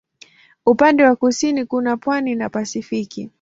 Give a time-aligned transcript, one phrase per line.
[0.65, 3.29] Upande wa kusini kuna pwani na Pasifiki.